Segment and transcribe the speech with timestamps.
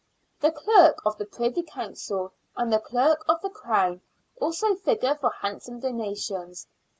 [0.39, 4.01] The Clerk of the Privy Council and the Clerk of the Crown
[4.37, 6.65] also figure for handsome donations.